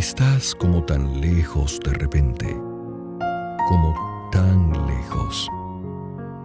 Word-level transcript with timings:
Estás 0.00 0.54
como 0.54 0.82
tan 0.82 1.20
lejos 1.20 1.78
de 1.84 1.92
repente, 1.92 2.46
como 3.68 4.28
tan 4.32 4.72
lejos. 4.86 5.46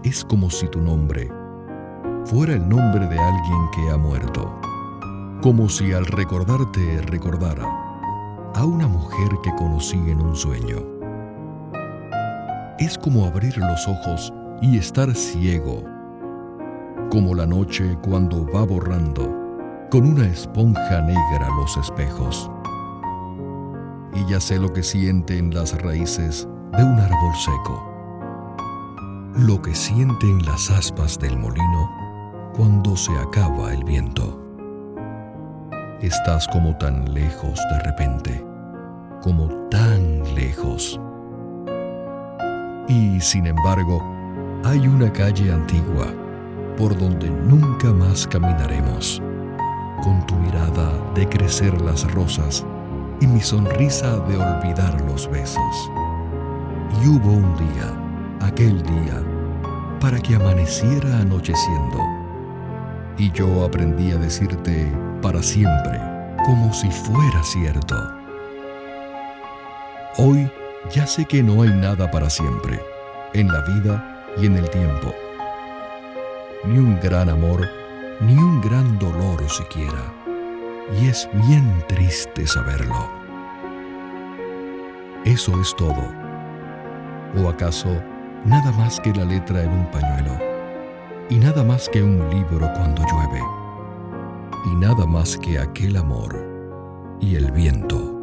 Es 0.04 0.26
como 0.26 0.50
si 0.50 0.68
tu 0.68 0.82
nombre 0.82 1.32
fuera 2.26 2.56
el 2.56 2.68
nombre 2.68 3.08
de 3.08 3.18
alguien 3.18 3.70
que 3.74 3.90
ha 3.92 3.96
muerto, 3.96 4.60
como 5.42 5.70
si 5.70 5.94
al 5.94 6.06
recordarte 6.06 7.02
recordara 7.04 7.66
a 8.56 8.66
una 8.66 8.90
mujer 8.90 9.30
que 9.42 9.56
conocí 9.56 10.00
en 10.06 10.20
un 10.20 10.36
sueño. 10.36 10.86
Es 12.78 12.98
como 12.98 13.26
abrir 13.26 13.58
los 13.58 13.88
ojos 13.88 14.34
y 14.62 14.78
estar 14.78 15.16
ciego, 15.16 15.82
como 17.10 17.34
la 17.34 17.46
noche 17.46 17.98
cuando 18.02 18.46
va 18.52 18.66
borrando 18.66 19.34
con 19.90 20.06
una 20.06 20.28
esponja 20.28 21.00
negra 21.00 21.48
los 21.58 21.78
espejos 21.78 22.52
ya 24.28 24.40
sé 24.40 24.58
lo 24.58 24.74
que 24.74 24.82
siente 24.82 25.38
en 25.38 25.54
las 25.54 25.80
raíces 25.82 26.48
de 26.76 26.84
un 26.84 27.00
árbol 27.00 27.36
seco. 27.36 27.92
Lo 29.36 29.62
que 29.62 29.76
siente 29.76 30.26
en 30.26 30.44
las 30.46 30.72
aspas 30.72 31.20
del 31.20 31.38
molino 31.38 32.52
cuando 32.56 32.96
se 32.96 33.16
acaba 33.18 33.74
el 33.74 33.84
viento. 33.84 34.42
Estás 36.02 36.48
como 36.48 36.76
tan 36.78 37.14
lejos 37.14 37.60
de 37.72 37.80
repente, 37.84 38.46
como 39.22 39.48
tan 39.70 40.24
lejos. 40.34 41.00
Y 42.88 43.20
sin 43.20 43.48
embargo, 43.48 44.02
hay 44.64 44.88
una 44.88 45.12
calle 45.12 45.52
antigua 45.52 46.08
por 46.78 46.98
donde 46.98 47.30
nunca 47.30 47.92
más 47.94 48.28
caminaremos, 48.28 49.22
con 50.04 50.26
tu 50.26 50.36
mirada 50.36 50.92
de 51.14 51.28
crecer 51.28 51.80
las 51.82 52.12
rosas 52.12 52.66
y 53.22 53.28
mi 53.28 53.42
sonrisa 53.42 54.18
de 54.28 54.38
olvidar 54.38 55.00
los 55.02 55.30
besos. 55.30 55.92
Y 57.02 57.08
hubo 57.08 57.32
un 57.32 57.56
día, 57.58 57.94
aquel 58.42 58.82
día, 58.84 59.22
para 60.00 60.20
que 60.20 60.36
amaneciera 60.36 61.20
anocheciendo. 61.20 62.00
Y 63.18 63.32
yo 63.32 63.64
aprendí 63.64 64.12
a 64.12 64.18
decirte 64.18 64.92
para 65.22 65.42
siempre, 65.42 66.00
como 66.46 66.74
si 66.74 66.90
fuera 66.92 67.44
cierto. 67.44 67.96
Hoy 70.18 70.52
ya 70.92 71.08
sé 71.08 71.26
que 71.26 71.42
no 71.42 71.62
hay 71.62 71.70
nada 71.70 72.10
para 72.12 72.30
siempre, 72.30 72.80
en 73.34 73.48
la 73.48 73.62
vida 73.62 74.26
y 74.38 74.46
en 74.46 74.58
el 74.58 74.70
tiempo. 74.70 75.14
Ni 76.66 76.78
un 76.78 77.00
gran 77.00 77.30
amor, 77.30 77.68
ni 78.22 78.34
un 78.34 78.62
gran 78.62 78.98
dolor 79.00 79.50
siquiera 79.50 80.25
y 80.94 81.08
es 81.08 81.30
bien 81.48 81.84
triste 81.88 82.46
saberlo. 82.46 83.10
¿Eso 85.26 85.60
es 85.60 85.76
todo? 85.76 86.12
¿O 87.38 87.50
acaso 87.50 88.02
nada 88.46 88.72
más 88.74 89.00
que 89.00 89.12
la 89.14 89.26
letra 89.26 89.64
en 89.64 89.72
un 89.72 89.92
pañuelo? 89.92 90.38
Y 91.30 91.40
nada 91.40 91.64
más 91.64 91.90
que 91.90 92.04
un 92.04 92.30
libro 92.30 92.72
cuando 92.76 93.02
llueve? 93.02 93.42
Y 94.66 94.76
nada 94.76 95.06
más 95.06 95.38
que 95.38 95.58
aquel 95.60 95.98
amor 95.98 96.46
y 97.20 97.36
el 97.36 97.52
viento 97.52 98.15